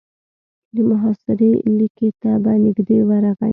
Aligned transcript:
د 0.75 0.77
محاصرې 0.89 1.51
ليکې 1.77 2.09
ته 2.21 2.31
به 2.43 2.51
نږدې 2.63 2.99
ورغی. 3.09 3.49